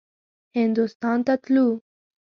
هندوستان 0.57 1.17
ته 1.25 1.33
تلو. 1.43 1.65